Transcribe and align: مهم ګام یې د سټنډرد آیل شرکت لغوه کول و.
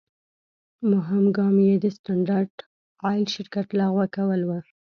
مهم 0.91 1.25
ګام 1.37 1.55
یې 1.67 1.75
د 1.79 1.85
سټنډرد 1.95 2.55
آیل 3.09 3.25
شرکت 3.33 3.67
لغوه 3.79 4.05
کول 4.15 4.41
و. 4.45 4.51